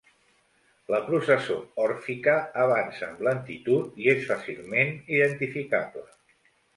La 0.93 0.99
processó 1.09 1.57
òrfica 1.83 2.33
avança 2.63 3.03
amb 3.09 3.21
lentitud 3.27 3.99
i 4.05 4.09
és 4.15 4.25
fàcilment 4.31 4.97
identificable. 5.19 6.05